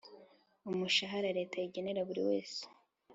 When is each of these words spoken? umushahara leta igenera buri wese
umushahara 0.69 1.29
leta 1.37 1.57
igenera 1.67 2.07
buri 2.07 2.21
wese 2.29 2.61